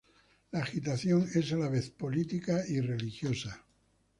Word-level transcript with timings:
La 0.51 0.61
agitación 0.63 1.27
es 1.35 1.53
a 1.53 1.57
la 1.57 1.69
vez 1.69 1.91
política 1.91 2.63
y 2.67 2.81
religiosa. 2.81 3.63